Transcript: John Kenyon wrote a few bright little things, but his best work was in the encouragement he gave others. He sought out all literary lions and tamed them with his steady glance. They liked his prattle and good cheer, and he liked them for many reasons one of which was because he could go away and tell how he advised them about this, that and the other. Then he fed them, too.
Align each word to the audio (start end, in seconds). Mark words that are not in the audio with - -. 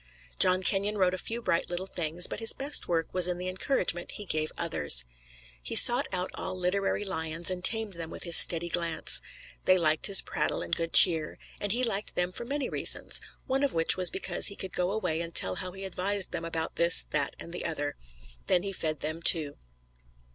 John 0.39 0.63
Kenyon 0.63 0.97
wrote 0.97 1.13
a 1.13 1.17
few 1.19 1.43
bright 1.43 1.69
little 1.69 1.85
things, 1.85 2.25
but 2.25 2.39
his 2.39 2.53
best 2.53 2.87
work 2.87 3.13
was 3.13 3.27
in 3.27 3.37
the 3.37 3.47
encouragement 3.47 4.13
he 4.13 4.25
gave 4.25 4.51
others. 4.57 5.05
He 5.61 5.75
sought 5.75 6.07
out 6.11 6.31
all 6.33 6.57
literary 6.57 7.05
lions 7.05 7.51
and 7.51 7.63
tamed 7.63 7.93
them 7.93 8.09
with 8.09 8.23
his 8.23 8.35
steady 8.35 8.67
glance. 8.67 9.21
They 9.65 9.77
liked 9.77 10.07
his 10.07 10.23
prattle 10.23 10.63
and 10.63 10.75
good 10.75 10.91
cheer, 10.93 11.37
and 11.59 11.71
he 11.71 11.83
liked 11.83 12.15
them 12.15 12.31
for 12.31 12.45
many 12.45 12.67
reasons 12.67 13.21
one 13.45 13.61
of 13.61 13.73
which 13.73 13.95
was 13.95 14.09
because 14.09 14.47
he 14.47 14.55
could 14.55 14.73
go 14.73 14.89
away 14.91 15.21
and 15.21 15.35
tell 15.35 15.53
how 15.57 15.71
he 15.71 15.85
advised 15.85 16.31
them 16.31 16.45
about 16.45 16.77
this, 16.77 17.05
that 17.11 17.35
and 17.37 17.53
the 17.53 17.63
other. 17.63 17.95
Then 18.47 18.63
he 18.63 18.73
fed 18.73 19.01
them, 19.01 19.21
too. 19.21 19.55